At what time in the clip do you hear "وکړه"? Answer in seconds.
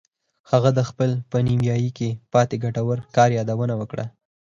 3.77-4.05